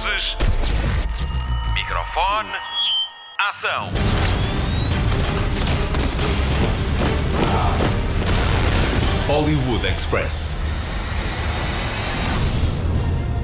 [0.00, 0.34] Luzes.
[1.74, 2.48] Microfone.
[3.38, 3.90] Ação.
[9.26, 10.59] Hollywood Express.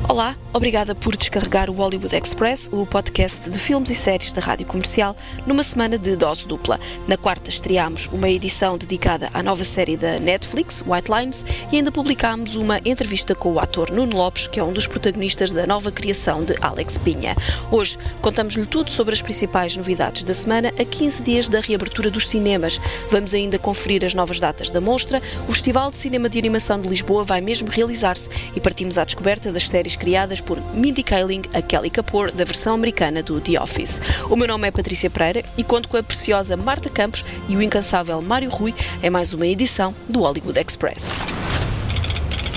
[0.08, 4.64] Olá, obrigada por descarregar o Hollywood Express, o podcast de filmes e séries da Rádio
[4.64, 6.78] Comercial, numa semana de dose dupla.
[7.08, 11.90] Na quarta estreámos uma edição dedicada à nova série da Netflix, White Lines, e ainda
[11.90, 15.90] publicámos uma entrevista com o ator Nuno Lopes, que é um dos protagonistas da nova
[15.90, 17.34] criação de Alex Pinha.
[17.72, 22.28] Hoje contamos-lhe tudo sobre as principais novidades da semana a 15 dias da reabertura dos
[22.28, 22.80] cinemas.
[23.10, 25.20] Vamos ainda conferir as novas datas da mostra.
[25.48, 29.50] O Festival de Cinema de Animação de Lisboa vai mesmo realizar-se e partimos à descoberta
[29.50, 34.00] das séries criadas por Mindy Kaling, a Kelly Kapoor, da versão americana do The Office.
[34.30, 37.62] O meu nome é Patrícia Pereira e conto com a preciosa Marta Campos e o
[37.62, 41.06] incansável Mário Rui em mais uma edição do Hollywood Express.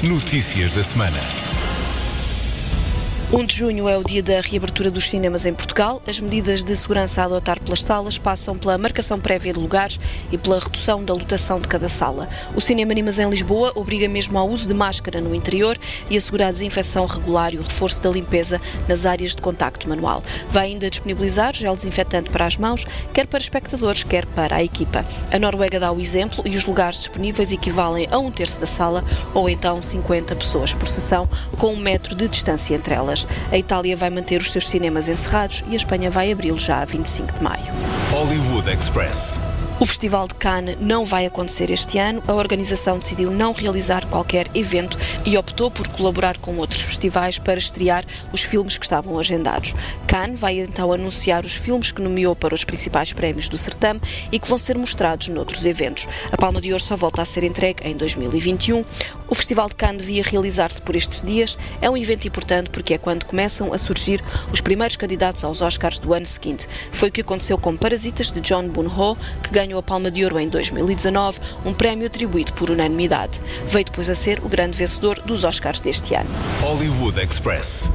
[0.04, 1.39] Notícias da semana.
[3.32, 6.02] 1 de junho é o dia da reabertura dos cinemas em Portugal.
[6.08, 10.00] As medidas de segurança a adotar pelas salas passam pela marcação prévia de lugares
[10.32, 12.28] e pela redução da lotação de cada sala.
[12.56, 15.78] O Cinema Animas em Lisboa obriga mesmo ao uso de máscara no interior
[16.10, 20.24] e assegura a desinfecção regular e o reforço da limpeza nas áreas de contacto manual.
[20.50, 22.84] Vai ainda disponibilizar gel desinfetante para as mãos,
[23.14, 25.06] quer para espectadores, quer para a equipa.
[25.32, 29.06] A Noruega dá o exemplo e os lugares disponíveis equivalem a um terço da sala
[29.36, 33.19] ou então 50 pessoas por sessão, com um metro de distância entre elas.
[33.52, 36.86] A Itália vai manter os seus cinemas encerrados e a Espanha vai abri-los já a
[36.86, 37.66] 25 de maio.
[38.12, 39.40] Hollywood Express.
[39.80, 42.22] O Festival de Cannes não vai acontecer este ano.
[42.28, 47.58] A organização decidiu não realizar qualquer evento e optou por colaborar com outros festivais para
[47.58, 49.74] estrear os filmes que estavam agendados.
[50.06, 54.38] Cannes vai então anunciar os filmes que nomeou para os principais prémios do certame e
[54.38, 56.10] que vão ser mostrados noutros eventos.
[56.30, 58.84] A Palma de Ouro só volta a ser entregue em 2021.
[59.30, 61.58] O Festival de Cannes devia realizar-se por estes dias.
[61.82, 64.22] É um evento importante porque é quando começam a surgir
[64.52, 66.68] os primeiros candidatos aos Oscars do ano seguinte.
[66.92, 70.40] Foi o que aconteceu com Parasitas de John Boon-ho, que ganhou a Palma de Ouro
[70.40, 73.40] em 2019, um prémio atribuído por unanimidade.
[73.68, 76.30] Veio depois a ser o grande vencedor dos Oscars deste ano.
[76.62, 77.88] Hollywood Express.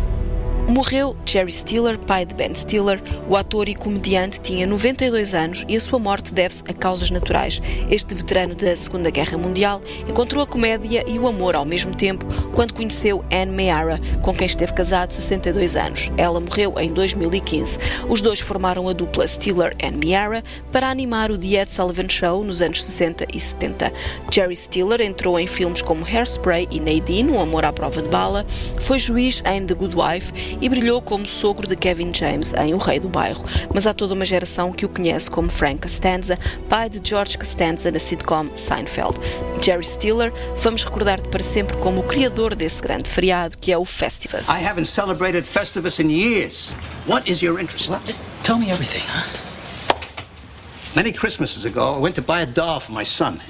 [0.68, 3.00] Morreu Jerry Stiller, pai de Ben Stiller.
[3.28, 7.60] O ator e comediante tinha 92 anos e a sua morte deve-se a causas naturais.
[7.90, 12.24] Este veterano da Segunda Guerra Mundial encontrou a comédia e o amor ao mesmo tempo
[12.54, 16.10] quando conheceu Anne Meara, com quem esteve casado 62 anos.
[16.16, 17.78] Ela morreu em 2015.
[18.08, 20.42] Os dois formaram a dupla Stiller and Meara
[20.72, 23.92] para animar o The Ed Sullivan Show nos anos 60 e 70.
[24.30, 28.46] Jerry Stiller entrou em filmes como Hairspray e Nadine, O Amor à Prova de Bala,
[28.80, 32.78] foi juiz em The Good Wife e brilhou como sogro de Kevin James em O
[32.78, 33.44] Rei do Bairro.
[33.72, 36.38] Mas há toda uma geração que o conhece como Frank Costanza,
[36.68, 39.18] pai de George Costanza na sitcom Seinfeld.
[39.60, 43.84] Jerry Stiller, vamos recordar-te para sempre como o criador desse grande feriado que é o
[43.84, 44.48] Festivus.
[44.48, 46.74] I haven't celebrated Festivus in years.
[47.06, 47.90] What is your interest?
[48.06, 49.44] Just tell me everything, huh?
[50.96, 53.40] Many Christmases ago, I went to buy a doll for my son.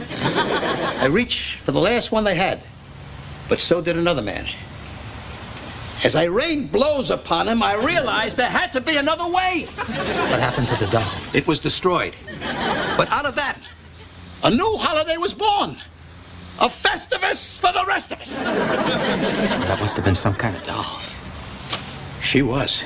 [0.98, 2.62] I reached for the last one they had,
[3.50, 4.46] but so did another man.
[6.04, 9.64] As I rained blows upon him, I realized there had to be another way.
[9.64, 11.10] What happened to the doll?
[11.32, 12.14] It was destroyed.
[12.98, 13.58] But out of that,
[14.42, 15.78] a new holiday was born.
[16.60, 18.66] A Festivus for the rest of us.
[18.66, 21.00] That must have been some kind of doll.
[22.20, 22.84] She was.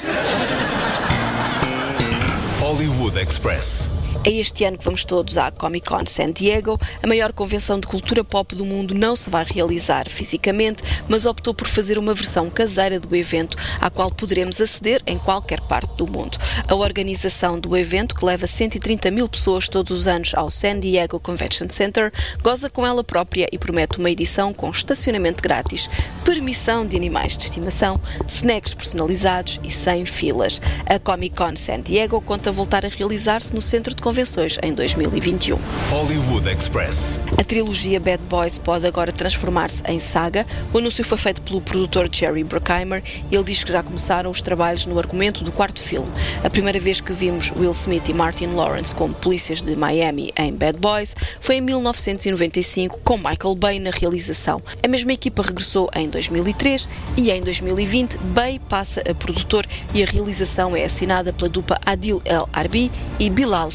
[2.61, 3.98] Hollywood Express.
[4.29, 6.79] É este ano que vamos todos à Comic Con San Diego.
[7.03, 11.55] A maior convenção de cultura pop do mundo não se vai realizar fisicamente, mas optou
[11.55, 16.07] por fazer uma versão caseira do evento, à qual poderemos aceder em qualquer parte do
[16.07, 16.37] mundo.
[16.69, 21.19] A organização do evento, que leva 130 mil pessoas todos os anos ao San Diego
[21.19, 22.13] Convention Center,
[22.43, 25.89] goza com ela própria e promete uma edição com estacionamento grátis,
[26.23, 30.61] permissão de animais de estimação, snacks personalizados e sem filas.
[30.85, 35.57] A Comic Con San Diego conta voltar a realizar-se no Centro de Convenções em 2021.
[35.91, 37.21] Hollywood Express.
[37.39, 40.45] A trilogia Bad Boys pode agora transformar-se em saga.
[40.75, 43.01] O anúncio foi feito pelo produtor Jerry Bruckheimer
[43.31, 46.09] e ele diz que já começaram os trabalhos no argumento do quarto filme.
[46.43, 50.53] A primeira vez que vimos Will Smith e Martin Lawrence como polícias de Miami em
[50.53, 54.61] Bad Boys foi em 1995, com Michael Bay na realização.
[54.83, 59.65] A mesma equipa regressou em 2003 e em 2020 Bay passa a produtor
[59.95, 62.91] e a realização é assinada pela dupla Adil El Arbi
[63.21, 63.71] e Bilal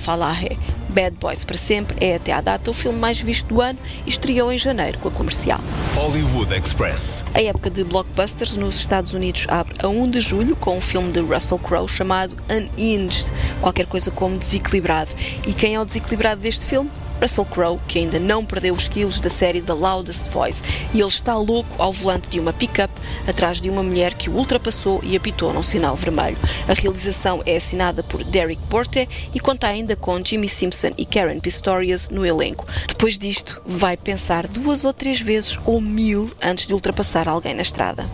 [0.89, 4.09] Bad Boys para Sempre é até à data o filme mais visto do ano e
[4.09, 5.59] estreou em janeiro com a comercial.
[5.95, 7.23] Hollywood Express.
[7.33, 11.11] A época de blockbusters nos Estados Unidos abre a 1 de julho com um filme
[11.11, 13.25] de Russell Crowe chamado Unhinged,
[13.59, 15.11] qualquer coisa como desequilibrado.
[15.47, 16.89] E quem é o desequilibrado deste filme?
[17.23, 20.61] Russell Crowe, que ainda não perdeu os quilos da série The Loudest Voice,
[20.93, 22.93] e ele está louco ao volante de uma pick-up
[23.25, 26.37] atrás de uma mulher que o ultrapassou e apitou num sinal vermelho.
[26.67, 31.39] A realização é assinada por Derek Porte e conta ainda com Jimmy Simpson e Karen
[31.39, 32.65] Pistorius no elenco.
[32.87, 37.61] Depois disto, vai pensar duas ou três vezes ou mil antes de ultrapassar alguém na
[37.61, 38.05] estrada.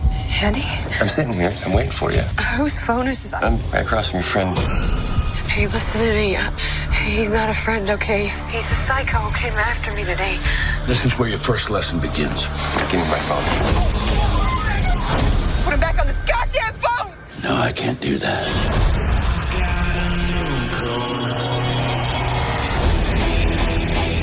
[0.44, 0.60] Andy?
[1.00, 1.52] I'm sitting here.
[1.66, 2.22] I'm waiting for you.
[2.56, 3.32] Whose phone is this?
[3.34, 4.56] I'm across from your friend.
[5.48, 6.36] Hey, listen to me.
[7.04, 8.28] He's not a friend, okay?
[8.50, 10.38] He's a psycho who came after me today.
[10.86, 12.46] This is where your first lesson begins.
[12.90, 13.44] Give me my phone.
[15.64, 17.14] Put him back on this goddamn phone!
[17.42, 18.46] No, I can't do that.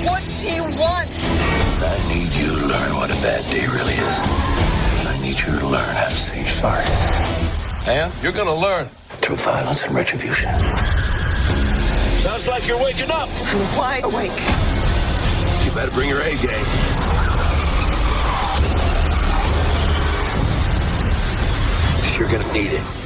[0.08, 1.10] What do you want?
[1.84, 4.18] I need you to learn what a bad day really is.
[5.08, 6.86] I need you to learn how to say sorry
[7.88, 8.88] And you're gonna learn.
[9.22, 10.50] through violence and retribution.
[12.18, 13.30] Sounds like you're waking up.
[13.31, 14.31] I'm wide awake.
[15.64, 16.66] You better bring your A game.
[22.18, 22.97] You're gonna need it.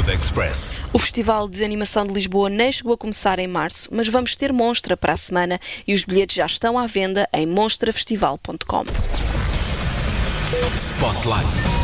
[0.00, 0.80] Hollywood Express.
[0.92, 4.52] O Festival de Animação de Lisboa nem chegou a começar em março, mas vamos ter
[4.52, 8.84] Monstra para a semana e os bilhetes já estão à venda em monstrafestival.com.
[10.74, 11.79] Spotlight.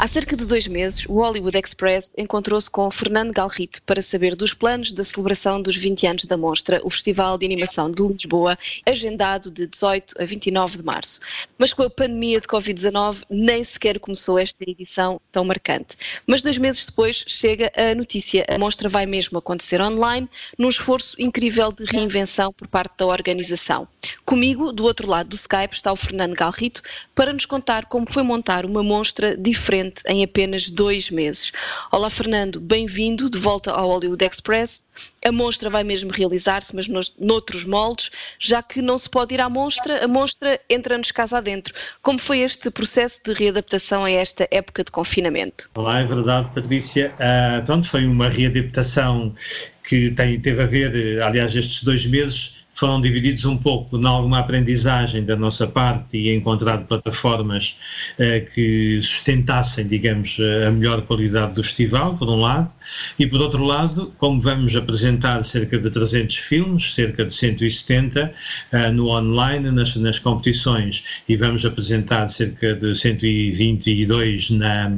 [0.00, 4.54] Há cerca de dois meses, o Hollywood Express encontrou-se com Fernando Galrito para saber dos
[4.54, 8.56] planos da celebração dos 20 anos da Monstra, o Festival de Animação de Lisboa,
[8.86, 11.18] agendado de 18 a 29 de março.
[11.58, 15.96] Mas com a pandemia de Covid-19, nem sequer começou esta edição tão marcante.
[16.24, 21.20] Mas dois meses depois chega a notícia: a Monstra vai mesmo acontecer online, num esforço
[21.20, 23.88] incrível de reinvenção por parte da organização.
[24.24, 26.82] Comigo, do outro lado do Skype, está o Fernando Galrito
[27.16, 31.52] para nos contar como foi montar uma Monstra diferente em apenas dois meses.
[31.90, 34.84] Olá, Fernando, bem-vindo de volta ao Hollywood Express.
[35.24, 39.40] A monstra vai mesmo realizar-se, mas nos, noutros moldes, já que não se pode ir
[39.40, 41.74] à monstra, a monstra entra-nos casa adentro.
[42.02, 45.70] Como foi este processo de readaptação a esta época de confinamento?
[45.74, 47.14] Olá, é verdade, Patrícia.
[47.14, 49.34] Uh, pronto, foi uma readaptação
[49.82, 54.38] que tem, teve a ver, aliás, estes dois meses foram divididos um pouco em alguma
[54.38, 57.76] aprendizagem da nossa parte e encontrar plataformas
[58.18, 62.70] eh, que sustentassem, digamos, a melhor qualidade do festival, por um lado,
[63.18, 68.32] e por outro lado, como vamos apresentar cerca de 300 filmes, cerca de 170
[68.70, 74.92] eh, no online, nas, nas competições, e vamos apresentar cerca de 122 na,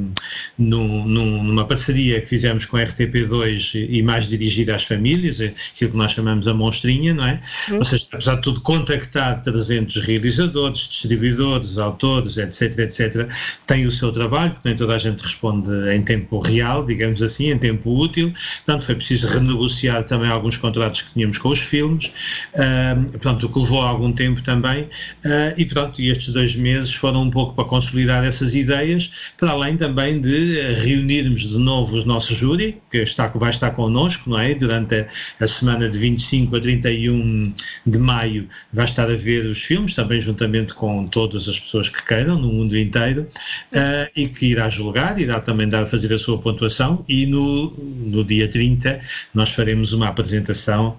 [0.59, 5.97] no, numa parceria que fizemos com a RTP2 e mais dirigida às famílias, aquilo que
[5.97, 7.41] nós chamamos a monstrinha, não é?
[7.79, 13.29] Ou seja, apesar de tudo, contactar 300 realizadores, distribuidores, autores, etc, etc,
[13.67, 17.59] tem o seu trabalho, nem toda a gente responde em tempo real, digamos assim, em
[17.59, 18.33] tempo útil.
[18.65, 22.07] Portanto, foi preciso renegociar também alguns contratos que tínhamos com os filmes,
[22.55, 24.85] uh, portanto, o que levou algum tempo também.
[25.25, 29.51] Uh, e, pronto, e estes dois meses foram um pouco para consolidar essas ideias, para
[29.51, 34.39] além também de reunirmos de novo o nosso júri, que está, vai estar connosco, não
[34.39, 34.55] é?
[34.55, 35.07] Durante a,
[35.41, 37.53] a semana de 25 a 31
[37.87, 38.49] de maio.
[38.73, 42.49] Vai estar a ver os filmes, também juntamente com todas as pessoas que queiram no
[42.49, 43.29] mundo inteiro,
[43.75, 48.25] uh, e que irá julgar, irá também dar, fazer a sua pontuação, e no, no
[48.25, 49.01] dia 30
[49.35, 50.97] nós faremos uma apresentação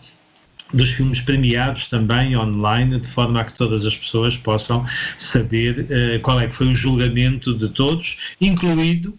[0.74, 4.85] dos filmes premiados também online, de forma a que todas as pessoas possam
[5.17, 9.17] saber uh, qual é que foi o julgamento de todos, incluído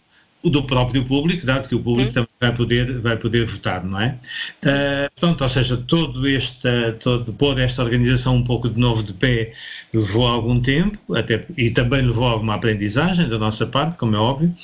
[0.51, 2.13] do próprio público, dado que o público hum.
[2.13, 4.19] também vai poder, vai poder votar, não é?
[4.65, 6.69] Uh, portanto, ou seja, todo este,
[7.01, 9.53] todo, pôr esta organização um pouco de novo de pé
[9.95, 14.55] levou algum tempo, até, e também levou alguma aprendizagem da nossa parte, como é óbvio,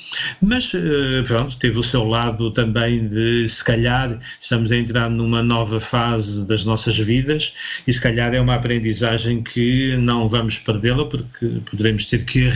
[0.41, 5.41] mas uh, pronto, teve o seu lado também de, se calhar, estamos a entrar numa
[5.41, 7.53] nova fase das nossas vidas,
[7.87, 12.49] e se calhar é uma aprendizagem que não vamos perdê-la, porque poderemos ter que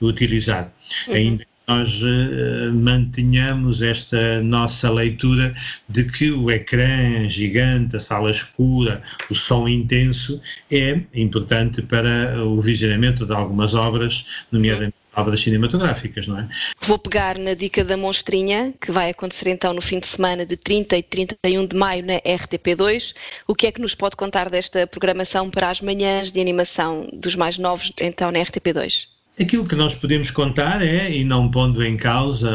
[0.00, 0.70] reutilizar.
[1.08, 1.14] Uhum.
[1.14, 5.54] Ainda nós uh, mantenhamos esta nossa leitura
[5.88, 12.60] de que o ecrã gigante, a sala escura, o som intenso é importante para o
[12.60, 16.48] visionamento de algumas obras, nomeadamente obras cinematográficas, não é?
[16.80, 20.56] Vou pegar na dica da monstrinha, que vai acontecer então no fim de semana de
[20.56, 23.14] 30 e 31 de maio na RTP2.
[23.46, 27.34] O que é que nos pode contar desta programação para as manhãs de animação dos
[27.34, 29.11] mais novos então na RTP2?
[29.40, 32.52] Aquilo que nós podemos contar é, e não pondo em causa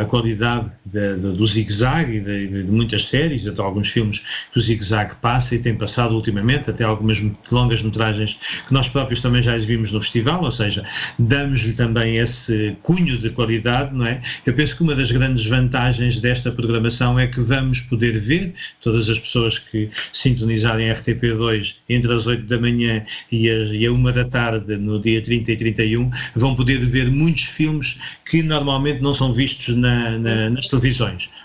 [0.00, 4.22] a qualidade de, de, do Zig-Zag e de, de, muitas séries, até alguns filmes
[4.52, 7.20] que o Zig-Zag passa e tem passado ultimamente, até algumas
[7.50, 10.84] longas metragens que nós próprios também já exibimos no festival, ou seja,
[11.18, 14.22] damos-lhe também esse cunho de qualidade, não é?
[14.46, 19.10] Eu penso que uma das grandes vantagens desta programação é que vamos poder ver todas
[19.10, 24.02] as pessoas que sintonizarem RTP2 entre as 8 da manhã e a, e a 1
[24.12, 29.12] da tarde no dia 30 e 31 vão poder ver muitos filmes que normalmente não
[29.12, 30.83] são vistos na, na, nas televisões,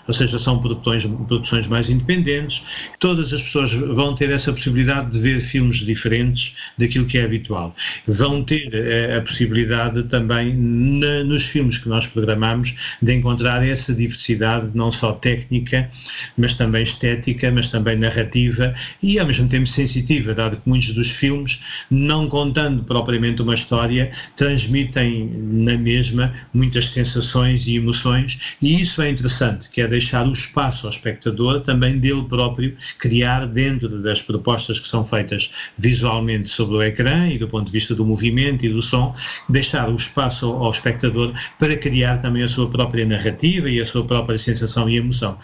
[0.06, 2.62] ou seja, são produções, produções mais independentes.
[2.98, 7.74] Todas as pessoas vão ter essa possibilidade de ver filmes diferentes daquilo que é habitual.
[8.06, 13.94] Vão ter eh, a possibilidade também, na, nos filmes que nós programamos, de encontrar essa
[13.94, 15.90] diversidade, não só técnica,
[16.36, 21.10] mas também estética, mas também narrativa e ao mesmo tempo sensitiva, dado que muitos dos
[21.10, 29.00] filmes, não contando propriamente uma história, transmitem na mesma muitas sensações e emoções, e isso
[29.02, 29.29] é interessante,
[29.70, 34.88] que é deixar o espaço ao espectador também dele próprio criar dentro das propostas que
[34.88, 38.82] são feitas visualmente sobre o ecrã e do ponto de vista do movimento e do
[38.82, 39.14] som,
[39.48, 44.04] deixar o espaço ao espectador para criar também a sua própria narrativa e a sua
[44.04, 45.38] própria sensação e emoção.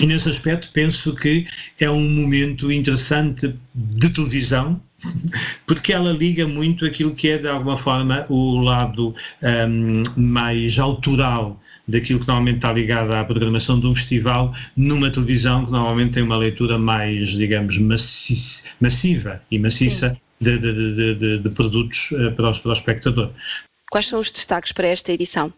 [0.00, 1.46] E nesse aspecto penso que
[1.80, 4.80] é um momento interessante de televisão,
[5.66, 11.60] porque ela liga muito aquilo que é, de alguma forma, o lado um, mais autoral
[11.86, 16.22] daquilo que normalmente está ligado à programação de um festival numa televisão que normalmente tem
[16.22, 17.78] uma leitura mais, digamos,
[18.80, 23.30] massiva e maciça de, de, de, de, produtos uh, para, o, para o espectador.
[23.90, 25.52] Quais são os destaques para esta edição?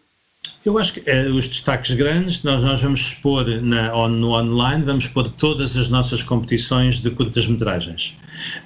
[0.65, 4.83] Eu acho que é, os destaques grandes, nós, nós vamos expor na, on, no online,
[4.83, 8.17] vamos expor todas as nossas competições de curtas-metragens.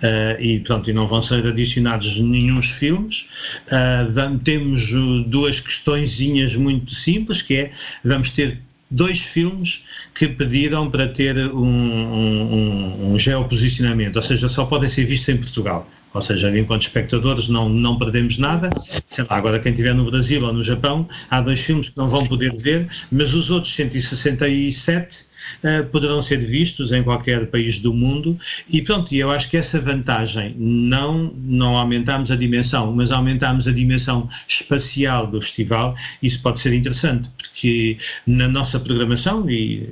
[0.02, 3.28] Uh, e, pronto, e não vão ser adicionados nenhum filmes.
[3.68, 4.92] Uh, vamos, temos
[5.28, 7.72] duas questõezinhas muito simples, que é,
[8.04, 8.60] vamos ter
[8.90, 9.84] dois filmes
[10.14, 15.38] que pediram para ter um, um, um geoposicionamento, ou seja, só podem ser vistos em
[15.38, 15.90] Portugal.
[16.14, 18.72] Ou seja, enquanto espectadores não, não perdemos nada.
[18.76, 22.08] Sei lá, agora quem estiver no Brasil ou no Japão, há dois filmes que não
[22.08, 25.26] vão poder ver, mas os outros 167
[25.64, 28.38] uh, poderão ser vistos em qualquer país do mundo
[28.70, 33.72] e pronto, eu acho que essa vantagem, não, não aumentamos a dimensão, mas aumentamos a
[33.72, 39.88] dimensão espacial do festival, isso pode ser interessante, porque na nossa programação, e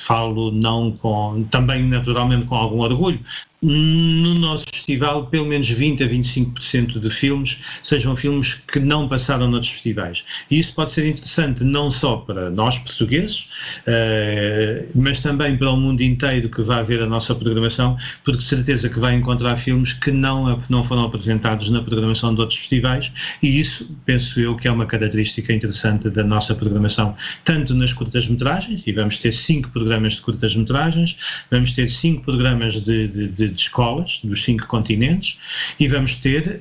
[0.00, 3.20] falo não com, também naturalmente com algum orgulho,
[3.62, 9.48] no nosso festival, pelo menos 20 a 25% de filmes sejam filmes que não passaram
[9.48, 10.24] noutros festivais.
[10.50, 13.48] E isso pode ser interessante não só para nós portugueses,
[13.86, 18.88] uh, mas também para o mundo inteiro que vai ver a nossa programação, porque certeza
[18.88, 23.60] que vai encontrar filmes que não, não foram apresentados na programação de outros festivais, e
[23.60, 27.14] isso penso eu que é uma característica interessante da nossa programação,
[27.44, 31.16] tanto nas curtas-metragens, e vamos ter cinco programas de curtas-metragens,
[31.50, 35.38] vamos ter cinco programas de, de, de de escolas dos cinco continentes
[35.78, 36.60] e vamos ter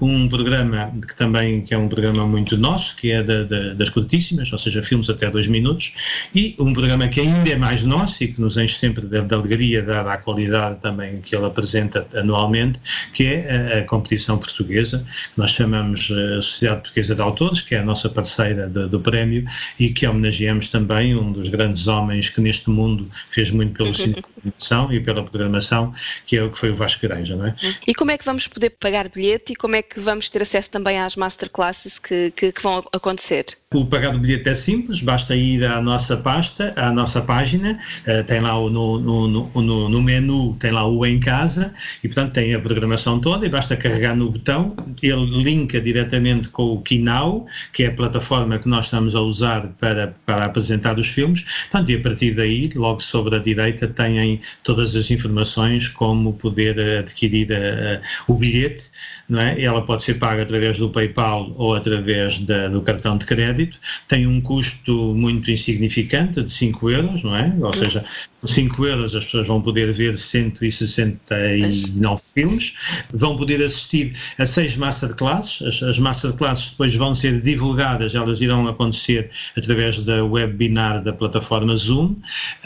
[0.00, 3.74] uh, um programa que também que é um programa muito nosso, que é da, da,
[3.74, 5.92] das curtíssimas, ou seja, filmes até dois minutos,
[6.34, 9.34] e um programa que ainda é mais nosso e que nos enche sempre de, de
[9.34, 12.80] alegria, dada a qualidade também que ele apresenta anualmente,
[13.12, 17.74] que é a, a competição portuguesa, que nós chamamos a Sociedade Portuguesa de Autores, que
[17.74, 19.44] é a nossa parceira do, do prémio
[19.78, 24.94] e que homenageamos também um dos grandes homens que neste mundo fez muito pelo cinema
[24.94, 25.94] e pela programação,
[26.26, 27.56] que é o que foi o Vasco Granja, não é?
[27.86, 30.70] E como é que vamos poder pagar bilhete e como é que vamos ter acesso
[30.70, 33.46] também às masterclasses que, que, que vão acontecer?
[33.74, 38.22] O pagar do bilhete é simples, basta ir à nossa pasta, à nossa página, uh,
[38.24, 41.72] tem lá o, no, no, no, no, menu, tem lá o em casa
[42.04, 46.74] e portanto tem a programação toda e basta carregar no botão, ele linka diretamente com
[46.74, 51.06] o Kinau, que é a plataforma que nós estamos a usar para, para apresentar os
[51.06, 56.34] filmes, portanto e a partir daí, logo sobre a direita, têm todas as informações como
[56.34, 58.90] poder adquirir a, a, o bilhete,
[59.32, 59.60] não é?
[59.60, 64.26] Ela pode ser paga através do PayPal ou através da, do cartão de crédito, tem
[64.26, 67.52] um custo muito insignificante de 5 euros, não é?
[67.60, 68.04] Ou seja,
[68.40, 72.74] por 5 euros as pessoas vão poder ver 169 filmes,
[73.12, 78.68] vão poder assistir a seis masterclasses, as, as masterclasses depois vão ser divulgadas, elas irão
[78.68, 82.16] acontecer através da webinar da plataforma Zoom,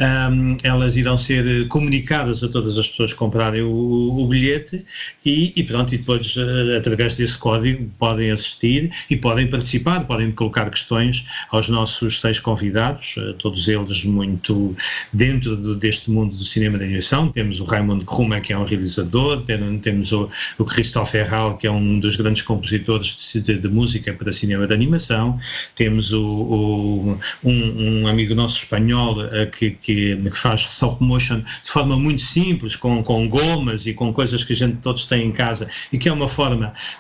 [0.01, 4.85] um, elas irão ser comunicadas a todas as pessoas que comprarem o, o bilhete
[5.25, 10.31] e, e, pronto, e depois eh, através desse código podem assistir e podem participar, podem
[10.33, 14.75] colocar questões aos nossos seis convidados, todos eles muito
[15.13, 17.29] dentro do, deste mundo do cinema de animação.
[17.29, 19.43] Temos o Raymond Krummer, que é um realizador,
[19.83, 24.13] temos o, o Christophe Herral, que é um dos grandes compositores de, de, de música
[24.13, 25.39] para cinema de animação,
[25.75, 31.41] temos o, o um, um, amigo nosso espanhol uh, que, que, que, faz stop motion
[31.41, 35.27] de forma muito simples, com, com gomas e com coisas que a gente todos tem
[35.27, 36.46] em casa, e que é uma forma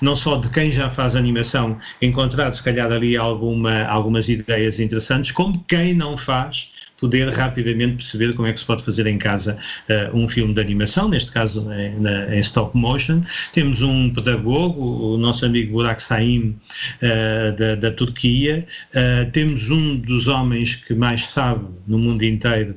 [0.00, 5.30] não só de quem já faz animação encontrar, se calhar, ali alguma, algumas ideias interessantes,
[5.30, 9.58] como quem não faz poder rapidamente perceber como é que se pode fazer em casa
[9.88, 13.22] uh, um filme de animação, neste caso em, na, em, stop motion.
[13.52, 16.56] Temos um pedagogo, o nosso amigo Burak Saim,
[17.02, 18.66] uh, da, da, Turquia.
[18.94, 22.74] Uh, temos um dos homens que mais sabe no mundo inteiro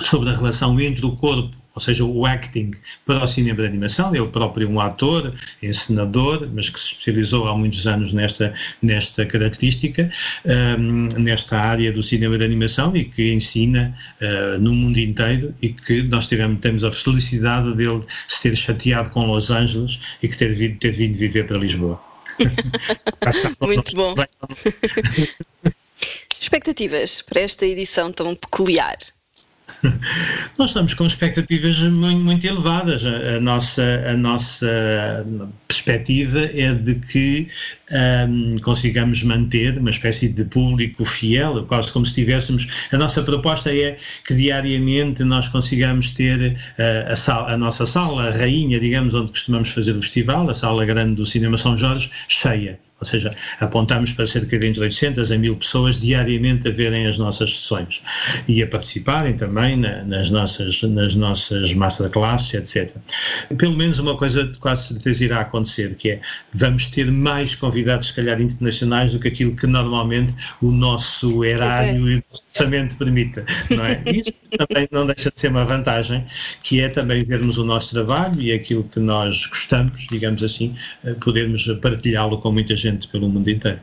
[0.00, 2.70] sobre a relação entre o corpo ou seja, o acting
[3.04, 4.14] para o cinema de animação.
[4.14, 9.26] Ele próprio é um ator, encenador, mas que se especializou há muitos anos nesta, nesta
[9.26, 10.10] característica,
[10.78, 15.68] um, nesta área do cinema de animação e que ensina uh, no mundo inteiro e
[15.68, 20.36] que nós tivemos, temos a felicidade dele se ter chateado com Los Angeles e que
[20.38, 22.00] ter vindo, ter vindo viver para Lisboa.
[23.60, 24.14] Muito bom.
[26.40, 28.96] Expectativas para esta edição tão peculiar?
[30.58, 33.04] Nós estamos com expectativas muito, muito elevadas.
[33.04, 35.26] A, nossa, a nossa
[35.68, 37.48] perspectiva é de que
[38.28, 42.66] um, consigamos manter uma espécie de público fiel, quase como se tivéssemos.
[42.92, 48.28] A nossa proposta é que diariamente nós consigamos ter uh, a, sala, a nossa sala,
[48.28, 52.10] a rainha, digamos, onde costumamos fazer o festival, a sala grande do Cinema São Jorge,
[52.28, 57.06] cheia ou seja, apontamos para cerca de entre 800 a 1000 pessoas diariamente a verem
[57.06, 58.00] as nossas sessões
[58.48, 62.96] e a participarem também na, nas, nossas, nas nossas masterclasses, etc.
[63.58, 66.20] Pelo menos uma coisa de quase certeza irá acontecer, que é
[66.54, 72.08] vamos ter mais convidados, se calhar, internacionais do que aquilo que normalmente o nosso erário
[72.08, 72.12] é.
[72.12, 74.02] e o orçamento permite, não é?
[74.10, 76.24] Isso também não deixa de ser uma vantagem,
[76.62, 80.74] que é também vermos o nosso trabalho e aquilo que nós gostamos, digamos assim,
[81.04, 83.80] eh, podermos partilhá-lo com muita gente gente pelo mundo inteiro.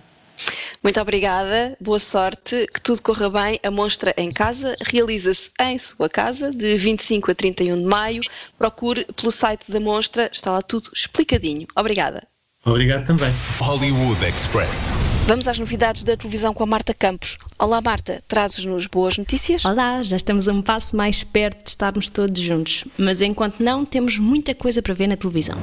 [0.81, 3.59] Muito obrigada, boa sorte, que tudo corra bem.
[3.63, 8.21] A Monstra em Casa realiza-se em sua casa de 25 a 31 de maio.
[8.57, 11.67] Procure pelo site da Monstra, está lá tudo explicadinho.
[11.75, 12.27] Obrigada.
[12.65, 13.31] Obrigado também.
[13.59, 14.93] Hollywood Express.
[15.25, 17.37] Vamos às novidades da televisão com a Marta Campos.
[17.59, 19.65] Olá, Marta, trazes-nos boas notícias?
[19.65, 22.85] Olá, já estamos a um passo mais perto de estarmos todos juntos.
[22.97, 25.57] Mas enquanto não, temos muita coisa para ver na televisão.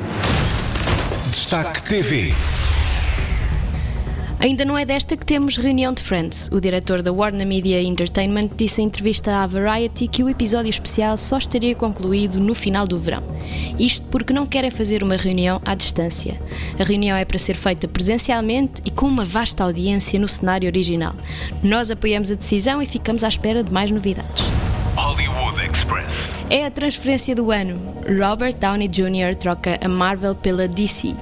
[1.30, 2.34] Destaque TV.
[4.40, 6.48] Ainda não é desta que temos reunião de Friends.
[6.50, 11.18] O diretor da Warner Media Entertainment disse em entrevista à Variety que o episódio especial
[11.18, 13.22] só estaria concluído no final do verão.
[13.78, 16.40] Isto porque não querem fazer uma reunião à distância.
[16.78, 21.14] A reunião é para ser feita presencialmente e com uma vasta audiência no cenário original.
[21.62, 24.42] Nós apoiamos a decisão e ficamos à espera de mais novidades.
[24.96, 26.34] Hollywood Express.
[26.48, 27.78] É a transferência do ano.
[28.06, 29.36] Robert Downey Jr.
[29.38, 31.14] troca a Marvel pela DC.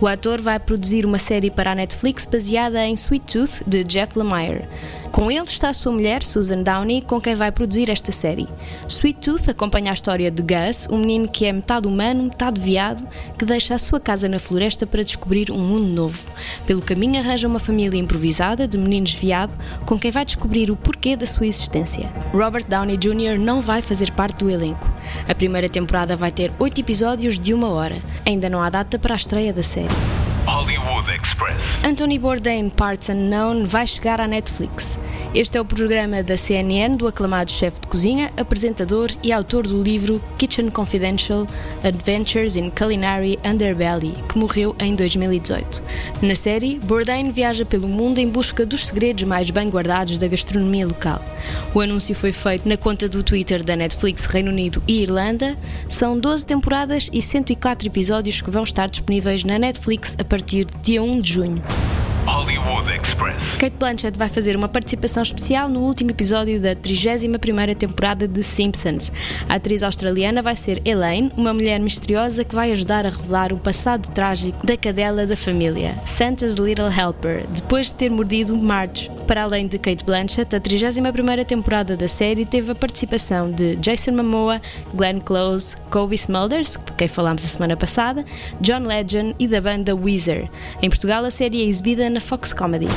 [0.00, 4.18] O ator vai produzir uma série para a Netflix baseada em Sweet Tooth, de Jeff
[4.18, 4.64] Lemire.
[5.12, 8.48] Com ele está a sua mulher, Susan Downey, com quem vai produzir esta série.
[8.86, 13.06] Sweet Tooth acompanha a história de Gus, um menino que é metade humano, metade veado,
[13.36, 16.22] que deixa a sua casa na floresta para descobrir um mundo novo.
[16.64, 19.52] Pelo caminho arranja uma família improvisada de meninos veado,
[19.84, 22.10] com quem vai descobrir o porquê da sua existência.
[22.32, 23.36] Robert Downey Jr.
[23.36, 24.88] não vai fazer parte do elenco.
[25.28, 28.00] A primeira temporada vai ter oito episódios de uma hora.
[28.24, 30.29] Ainda não há data para a estreia da série.
[30.50, 31.80] Hollywood Express.
[31.84, 34.98] Anthony Bourdain Parts Unknown vai chegar à Netflix.
[35.32, 39.80] Este é o programa da CNN do aclamado chefe de cozinha, apresentador e autor do
[39.80, 41.46] livro Kitchen Confidential
[41.84, 45.80] Adventures in Culinary Underbelly, que morreu em 2018.
[46.20, 50.84] Na série, Bourdain viaja pelo mundo em busca dos segredos mais bem guardados da gastronomia
[50.84, 51.24] local.
[51.72, 55.56] O anúncio foi feito na conta do Twitter da Netflix Reino Unido e Irlanda.
[55.88, 60.66] São 12 temporadas e 104 episódios que vão estar disponíveis na Netflix a partir de
[60.82, 61.89] dia 1 de junho.
[62.30, 63.56] Hollywood Express.
[63.56, 69.10] Kate Blanchett vai fazer uma participação especial no último episódio da 31ª temporada de Simpsons.
[69.48, 73.58] A atriz australiana vai ser Elaine, uma mulher misteriosa que vai ajudar a revelar o
[73.58, 79.10] passado trágico da cadela da família, Santa's Little Helper, depois de ter mordido Marge.
[79.26, 84.12] Para além de Kate Blanchett, a 31ª temporada da série teve a participação de Jason
[84.12, 84.62] Momoa,
[84.94, 88.24] Glenn Close, Kobe Smulders, de quem falámos a semana passada,
[88.60, 90.48] John Legend e da banda Weezer.
[90.80, 92.88] Em Portugal, a série é exibida na Fox Comedy.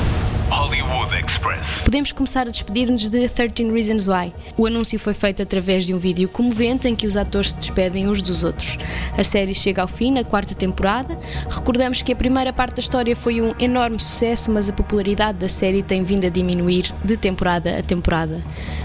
[0.50, 1.82] Hollywood Express.
[1.84, 4.32] Podemos começar a despedir-nos de 13 Reasons Why.
[4.56, 8.08] O anúncio foi feito através de um vídeo comovente em que os atores se despedem
[8.08, 8.78] uns dos outros.
[9.16, 11.18] A série chega ao fim na quarta temporada.
[11.48, 15.48] Recordamos que a primeira parte da história foi um enorme sucesso, mas a popularidade da
[15.48, 18.42] série tem vindo a diminuir de temporada a temporada.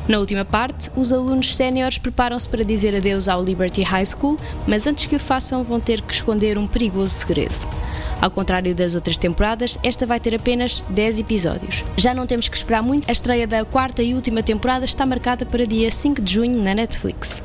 [0.07, 4.87] Na última parte, os alunos séniores preparam-se para dizer adeus ao Liberty High School, mas
[4.87, 7.88] antes que o façam, vão ter que esconder um perigoso segredo.
[8.21, 11.83] Ao contrário das outras temporadas, esta vai ter apenas 10 episódios.
[11.97, 15.45] Já não temos que esperar muito, a estreia da quarta e última temporada está marcada
[15.45, 17.41] para dia 5 de junho na Netflix.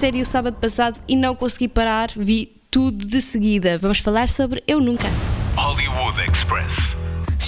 [0.00, 3.76] Série o sábado passado e não consegui parar, vi tudo de seguida.
[3.76, 5.06] Vamos falar sobre Eu Nunca.
[5.56, 6.96] Hollywood Express.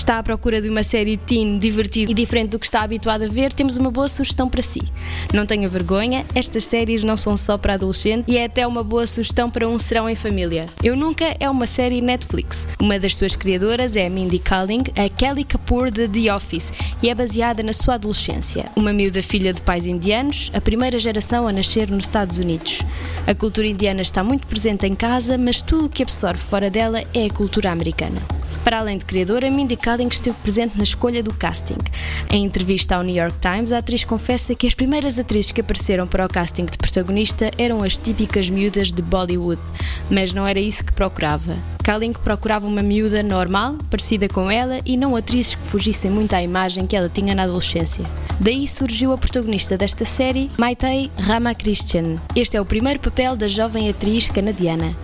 [0.02, 3.28] Está à procura de uma série teen divertida e diferente do que está habituado a
[3.28, 4.82] ver, temos uma boa sugestão para si.
[5.32, 9.06] Não tenha vergonha, estas séries não são só para adolescente e é até uma boa
[9.06, 10.66] sugestão para um serão em família.
[10.82, 12.66] Eu Nunca é uma série Netflix.
[12.80, 17.14] Uma das suas criadoras é Mindy Kaling, a Kelly Kapoor de The Office, e é
[17.14, 18.64] baseada na sua adolescência.
[18.74, 22.80] Uma miúda filha de pais indianos, a primeira geração a nascer nos Estados Unidos.
[23.24, 27.04] A cultura indiana está muito presente em casa, mas tudo o que absorve fora dela
[27.14, 28.20] é a cultura americana.
[28.64, 31.78] Para além de criadora, Mindy Kaling esteve presente na escolha do casting.
[32.30, 36.06] Em entrevista ao New York Times, a atriz confessa que as primeiras atrizes que apareceram
[36.06, 39.60] para o casting de protagonista eram as típicas miúdas de Bollywood,
[40.08, 41.56] mas não era isso que procurava.
[41.82, 46.40] Kaling procurava uma miúda normal, parecida com ela, e não atrizes que fugissem muito à
[46.40, 48.04] imagem que ela tinha na adolescência.
[48.38, 52.18] Daí surgiu a protagonista desta série, Maitei Ramakrishnan.
[52.36, 54.94] Este é o primeiro papel da jovem atriz canadiana.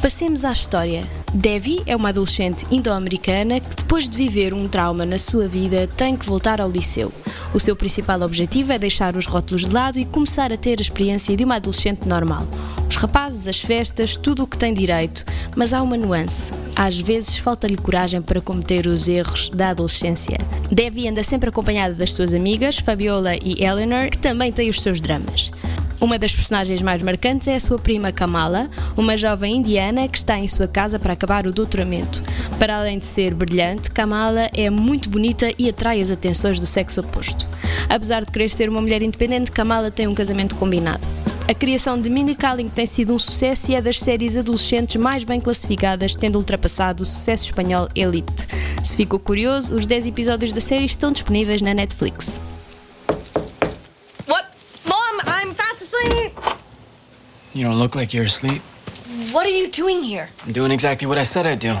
[0.00, 1.19] Passemos à história.
[1.32, 6.16] Devi é uma adolescente indo-americana que, depois de viver um trauma na sua vida, tem
[6.16, 7.12] que voltar ao liceu.
[7.54, 10.82] O seu principal objetivo é deixar os rótulos de lado e começar a ter a
[10.82, 12.46] experiência de uma adolescente normal.
[12.88, 16.50] Os rapazes, as festas, tudo o que tem direito, mas há uma nuance.
[16.74, 20.36] Às vezes falta-lhe coragem para cometer os erros da adolescência.
[20.70, 25.00] Devi anda sempre acompanhada das suas amigas, Fabiola e Eleanor, que também têm os seus
[25.00, 25.50] dramas.
[26.00, 30.38] Uma das personagens mais marcantes é a sua prima Kamala, uma jovem indiana que está
[30.38, 32.22] em sua casa para acabar o doutoramento.
[32.58, 37.02] Para além de ser brilhante, Kamala é muito bonita e atrai as atenções do sexo
[37.02, 37.46] oposto.
[37.86, 41.06] Apesar de querer ser uma mulher independente, Kamala tem um casamento combinado.
[41.46, 45.22] A criação de Mindy Kaling tem sido um sucesso e é das séries adolescentes mais
[45.22, 48.46] bem classificadas, tendo ultrapassado o sucesso espanhol Elite.
[48.82, 52.38] Se ficou curioso, os 10 episódios da série estão disponíveis na Netflix.
[57.52, 58.62] You don't look like you're asleep.
[59.32, 60.28] What are you doing here?
[60.46, 61.76] I'm doing exactly what I said I'd do.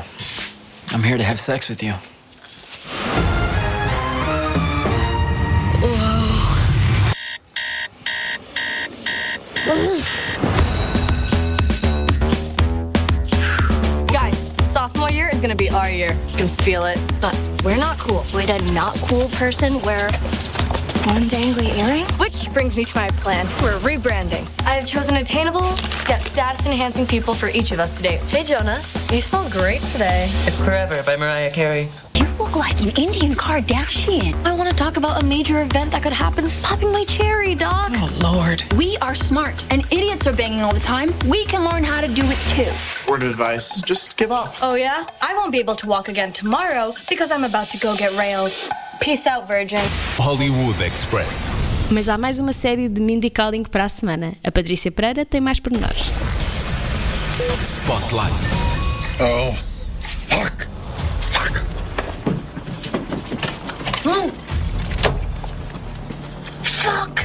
[0.88, 1.94] I'm here to have sex with you.
[14.08, 16.18] Guys, sophomore year is gonna be our year.
[16.30, 16.98] You can feel it.
[17.20, 18.24] But we're not cool.
[18.34, 20.08] Would a not cool person wear
[21.06, 22.06] one dangly earring?
[22.18, 23.46] Which brings me to my plan.
[23.62, 24.46] We're rebranding.
[24.66, 25.74] I have chosen attainable
[26.08, 28.16] yet status enhancing people for each of us today.
[28.28, 28.82] Hey, Jonah,
[29.12, 30.26] you smell great today.
[30.46, 31.88] It's Forever by Mariah Carey.
[32.40, 34.34] You look like an Indian Kardashian.
[34.46, 36.48] I want to talk about a major event that could happen.
[36.62, 37.90] Popping my cherry, Doc.
[37.92, 38.64] Oh, Lord.
[38.78, 41.12] We are smart, and idiots are banging all the time.
[41.28, 42.72] We can learn how to do it too.
[43.06, 44.54] Word of advice just give up.
[44.62, 45.04] Oh, yeah?
[45.20, 48.52] I won't be able to walk again tomorrow because I'm about to go get railed.
[49.02, 49.84] Peace out, Virgin.
[50.16, 51.54] Hollywood Express.
[51.90, 54.32] Mas há mais uma série de Mindy Kaling para a semana.
[54.42, 56.10] A Patrícia Pereira tem mais pormenores.
[57.62, 58.32] Spotlight.
[59.20, 59.52] Oh,
[60.30, 60.64] fuck.
[60.64, 60.79] Fuck.
[66.80, 67.19] shock.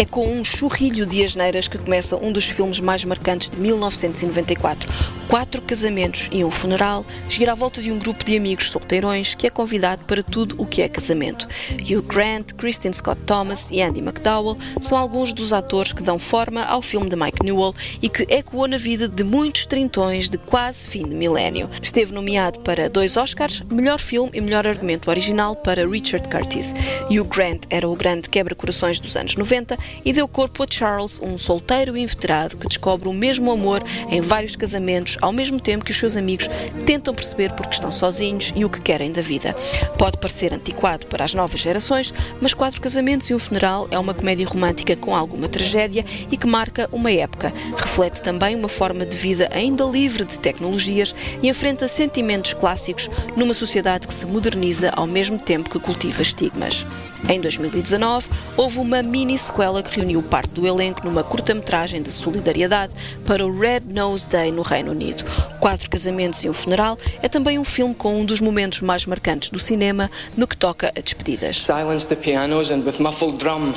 [0.00, 4.88] É com um churrilho de asneiras que começa um dos filmes mais marcantes de 1994.
[5.26, 9.44] Quatro casamentos e um funeral gira à volta de um grupo de amigos solteirões que
[9.44, 11.48] é convidado para tudo o que é casamento.
[11.82, 16.62] Hugh Grant, Kristen Scott Thomas e Andy McDowell são alguns dos atores que dão forma
[16.62, 20.86] ao filme de Mike Newell e que ecoou na vida de muitos trintões de quase
[20.86, 21.68] fim de milénio.
[21.82, 26.72] Esteve nomeado para dois Oscars, melhor filme e melhor argumento original para Richard Curtis.
[27.10, 31.36] Hugh Grant era o grande quebra-corações dos anos 90 e deu corpo a Charles, um
[31.36, 35.96] solteiro inveterado que descobre o mesmo amor em vários casamentos ao mesmo tempo que os
[35.98, 36.48] seus amigos
[36.86, 39.54] tentam perceber porque estão sozinhos e o que querem da vida.
[39.96, 44.14] Pode parecer antiquado para as novas gerações, mas Quatro Casamentos e um Funeral é uma
[44.14, 47.52] comédia romântica com alguma tragédia e que marca uma época.
[47.76, 53.54] Reflete também uma forma de vida ainda livre de tecnologias e enfrenta sentimentos clássicos numa
[53.54, 56.84] sociedade que se moderniza ao mesmo tempo que cultiva estigmas.
[57.26, 62.92] Em 2019, houve uma mini-sequela que reuniu parte do elenco numa curta-metragem de solidariedade
[63.26, 65.24] para o Red Nose Day no Reino Unido.
[65.58, 69.50] Quatro Casamentos e um Funeral é também um filme com um dos momentos mais marcantes
[69.50, 71.56] do cinema no que toca a despedidas.
[71.56, 73.74] Silence the pianos and with muffled drum,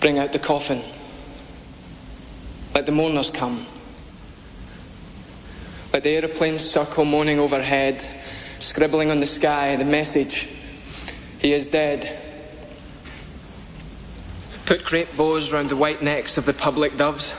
[0.00, 0.82] bring out the coffin.
[2.74, 3.60] Let the mourners come.
[5.92, 8.04] Let the aeroplanes circle moaning overhead,
[8.60, 10.57] scribbling on the sky the message
[11.38, 12.18] He is dead.
[14.66, 17.34] Put crepe bows round the white necks of the public doves.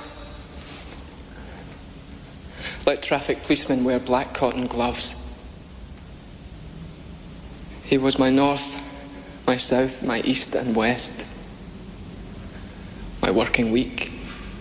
[2.85, 5.15] Let traffic policemen wear black cotton gloves.
[7.83, 8.81] He was my north,
[9.45, 11.25] my south, my east and west.
[13.21, 14.11] My working week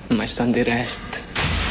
[0.08, 1.20] and my Sunday rest.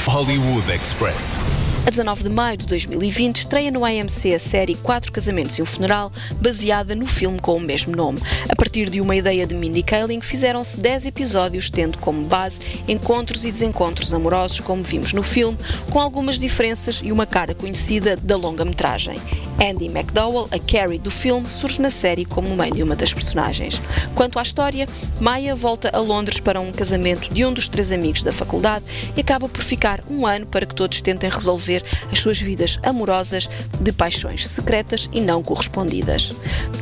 [0.06, 1.67] Hollywood Express.
[1.88, 5.66] A 19 de maio de 2020 estreia no AMC a série Quatro Casamentos e um
[5.66, 8.20] Funeral, baseada no filme com o mesmo nome.
[8.50, 13.46] A partir de uma ideia de Mindy Kaling, fizeram-se 10 episódios, tendo como base encontros
[13.46, 15.58] e desencontros amorosos, como vimos no filme,
[15.90, 19.22] com algumas diferenças e uma cara conhecida da longa-metragem.
[19.60, 23.82] Andy McDowell, a Carrie do filme, surge na série como mãe de uma das personagens.
[24.14, 24.88] Quanto à história,
[25.20, 29.22] Maya volta a Londres para um casamento de um dos três amigos da faculdade e
[29.22, 33.92] acaba por ficar um ano para que todos tentem resolver as suas vidas amorosas de
[33.92, 36.34] paixões secretas e não correspondidas.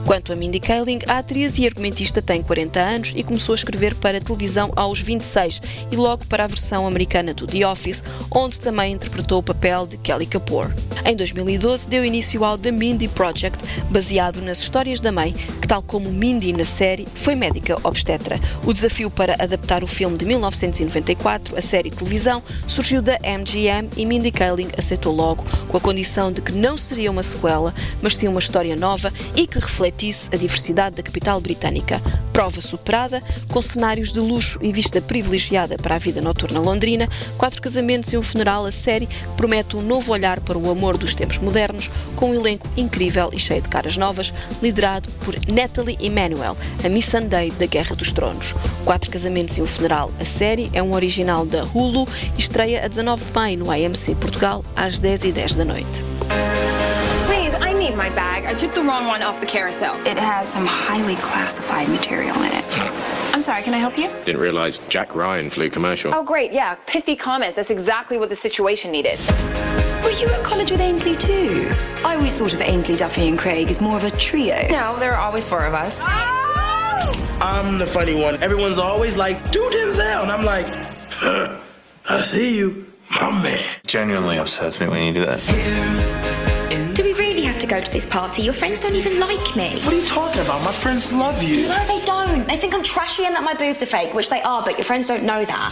[0.06, 3.96] Quanto a Mindy Kaling, a atriz e argumentista tem 40 anos e começou a escrever
[3.96, 5.62] para a televisão aos 26
[5.92, 9.98] e logo para a versão americana do The Office, onde também interpretou o papel de
[9.98, 10.72] Kelly Kapoor.
[11.06, 15.84] Em 2012 deu início ao The Mindy Project, baseado nas histórias da mãe, que tal
[15.84, 18.40] como Mindy na série, foi médica obstetra.
[18.66, 24.04] O desafio para adaptar o filme de 1994, a série televisão, surgiu da MGM e
[24.04, 28.28] Mindy Kaling aceitou logo, com a condição de que não seria uma sequela, mas sim
[28.28, 32.02] uma história nova e que refletisse a diversidade da capital britânica.
[32.36, 37.62] Prova superada, com cenários de luxo e vista privilegiada para a vida noturna londrina, quatro
[37.62, 41.38] casamentos e um funeral, a série promete um novo olhar para o amor dos tempos
[41.38, 46.90] modernos, com um elenco incrível e cheio de caras novas, liderado por Natalie Emmanuel, a
[46.90, 48.54] Miss Sunday da Guerra dos Tronos.
[48.84, 52.06] Quatro casamentos e um funeral, a série é um original da Hulu
[52.38, 56.04] e estreia a 19 de maio no AMC Portugal às 10h10 da noite.
[57.96, 58.46] Please, I need my bag.
[58.46, 59.96] I took the wrong one off the carousel.
[60.06, 62.66] It has some highly classified material in it.
[63.34, 64.08] I'm sorry, can I help you?
[64.26, 66.14] Didn't realize Jack Ryan flew commercial.
[66.14, 66.76] Oh, great, yeah.
[66.88, 67.56] Pithy comments.
[67.56, 69.20] That's exactly what the situation needed.
[70.04, 71.70] Were you at college with Ainsley too?
[72.04, 74.56] I always thought of Ainsley, Duffy, and Craig as more of a trio.
[74.70, 76.04] No, there are always four of us.
[76.06, 77.40] Oh!
[77.42, 78.42] I'm the funny one.
[78.44, 80.24] Everyone's always like, do Denzel.
[80.24, 80.66] And I'm like,
[81.10, 81.60] huh,
[82.08, 83.64] I see you, my man.
[83.86, 85.42] Genuinely upsets me when you do that.
[85.42, 86.55] Do we really have
[87.66, 88.44] to go to this party?
[88.44, 89.80] Your friends don't even like me.
[89.82, 90.64] What are you talking about?
[90.64, 91.68] My friends love you.
[91.68, 92.48] No, they don't.
[92.48, 94.86] They think I'm trashy and that my boobs are fake, which they are, but your
[94.86, 95.72] friends don't know that.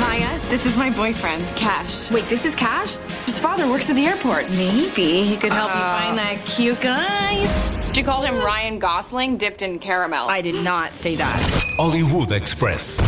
[0.00, 2.10] Maya, this is my boyfriend, Cash.
[2.10, 2.96] Wait, this is Cash?
[3.26, 4.48] His father works at the airport.
[4.50, 7.92] Maybe he could help me find that cute guy.
[7.92, 10.28] She called him Ryan Gosling dipped in caramel.
[10.28, 11.40] I did not say that.
[11.78, 13.00] Hollywood Express.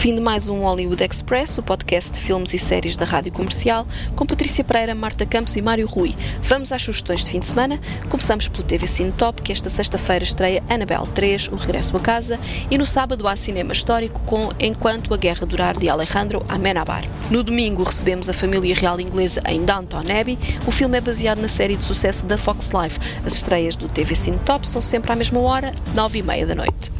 [0.00, 3.86] Fim de mais um Hollywood Express, o podcast de filmes e séries da Rádio Comercial,
[4.16, 6.16] com Patrícia Pereira, Marta Campos e Mário Rui.
[6.42, 7.78] Vamos às sugestões de fim de semana.
[8.08, 12.40] Começamos pelo TV Cine Top, que esta sexta-feira estreia Annabelle 3, O Regresso a Casa,
[12.70, 17.04] e no sábado há cinema histórico com Enquanto a Guerra Durar, de Alejandro Amenabar.
[17.30, 20.38] No domingo recebemos a família real inglesa em Downton Abbey.
[20.66, 22.98] O filme é baseado na série de sucesso da Fox Life.
[23.22, 26.54] As estreias do TV Cine Top são sempre à mesma hora, nove e meia da
[26.54, 26.90] noite.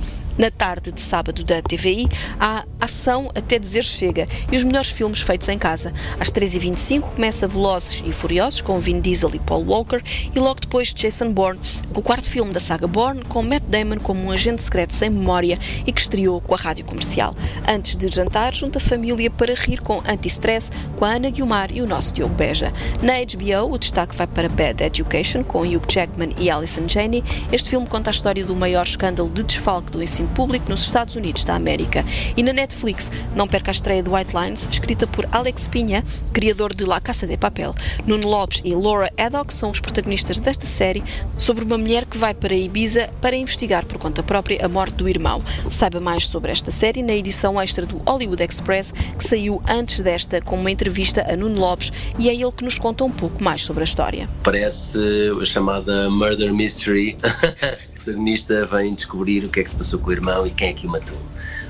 [0.41, 2.09] Na tarde de sábado da TVI,
[2.41, 5.93] há ação até dizer chega e os melhores filmes feitos em casa.
[6.19, 10.01] Às 3h25 começa Velozes e Furiosos com Vin Diesel e Paul Walker
[10.35, 11.61] e logo depois Jason Bourne,
[11.95, 15.59] o quarto filme da saga Bourne com Matt Damon como um agente secreto sem memória
[15.87, 17.35] e que estreou com a rádio comercial.
[17.69, 21.83] Antes de jantar, junta a família para rir com Anti-Stress com a Ana Guilmar e
[21.83, 22.73] o nosso Diogo Beja.
[23.03, 27.23] Na HBO, o destaque vai para Bad Education com Hugh Jackman e Alison Janney.
[27.53, 31.17] Este filme conta a história do maior escândalo de desfalque do ensino público nos Estados
[31.17, 32.05] Unidos da América.
[32.37, 36.75] E na Netflix, não perca a estreia de White Lines, escrita por Alex Pinha, criador
[36.75, 37.75] de La Casa de Papel.
[38.07, 41.03] Nuno Lopes e Laura Haddock são os protagonistas desta série
[41.39, 45.09] sobre uma mulher que vai para Ibiza para investigar por conta própria a morte do
[45.09, 45.43] irmão.
[45.71, 50.41] Saiba mais sobre esta série na edição extra do Hollywood Express, que saiu antes desta
[50.41, 53.63] com uma entrevista a Nuno Lopes e é ele que nos conta um pouco mais
[53.63, 54.29] sobre a história.
[54.43, 54.99] Parece
[55.41, 57.17] a chamada Murder Mystery.
[58.05, 60.73] protagonista vem descobrir o que é que se passou com o irmão e quem é
[60.73, 61.19] que o matou.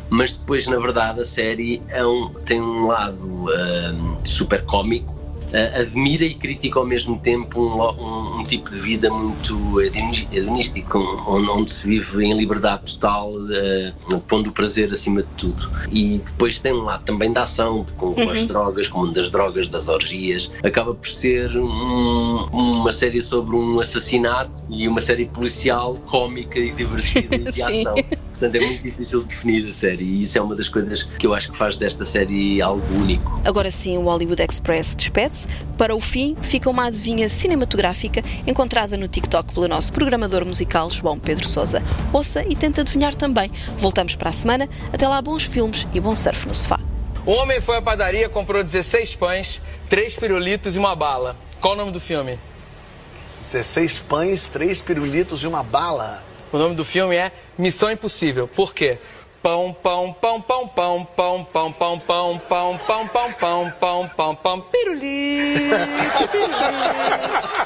[0.09, 5.20] Mas depois na verdade a série é um, tem um lado um, super cómico
[5.51, 10.99] uh, admira e critica ao mesmo tempo um, um, um tipo de vida muito hedonístico,
[11.27, 15.71] onde, onde, se vive em liberdade total, uh, pondo o prazer acima de tudo.
[15.91, 18.31] E depois tem um lado também da ação, com, com uhum.
[18.31, 20.51] as drogas, como das drogas, das orgias.
[20.63, 27.39] Acaba por ser uma série sobre um assassinato e uma série policial cómica e divertida
[27.51, 27.95] de ação.
[28.41, 31.27] Portanto, é muito difícil de definir a série e isso é uma das coisas que
[31.27, 33.39] eu acho que faz desta série algo único.
[33.45, 35.47] Agora sim, o Hollywood Express despede-se.
[35.77, 41.19] Para o fim, fica uma adivinha cinematográfica encontrada no TikTok pelo nosso programador musical João
[41.19, 41.83] Pedro Souza.
[42.15, 43.53] Ouça e tenta adivinhar também.
[43.77, 44.67] Voltamos para a semana.
[44.91, 46.81] Até lá, bons filmes e bom surf no sofá.
[47.27, 51.37] Um homem foi à padaria, comprou 16 pães, 3 pirulitos e uma bala.
[51.61, 52.39] Qual o nome do filme?
[53.43, 56.31] 16 pães, 3 pirulitos e uma bala.
[56.53, 58.49] O nome do filme é Missão Impossível.
[58.49, 58.99] Por quê?
[59.43, 64.35] Pão, pão, pão, pão, pão, pão, pão, pão, pão, pão, pão, pão, pão, pão, pão,
[64.35, 65.77] pão, pirulito,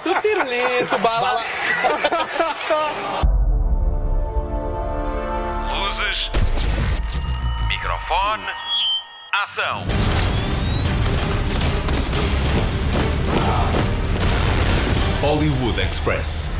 [0.04, 1.40] pirulito, pirulito, bala.
[5.78, 6.30] Luzes,
[7.68, 8.46] microfone,
[9.32, 9.84] ação.
[15.20, 16.53] Hollywood Express.